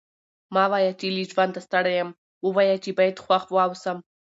[0.53, 0.91] مه وايه!
[0.99, 2.09] چي له ژونده ستړی یم؛
[2.47, 3.97] ووايه چي باید خوښ واوسم.